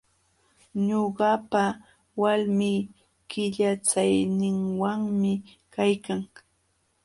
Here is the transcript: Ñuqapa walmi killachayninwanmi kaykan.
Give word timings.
Ñuqapa 0.85 1.63
walmi 2.21 2.71
killachayninwanmi 3.29 5.31
kaykan. 5.73 6.21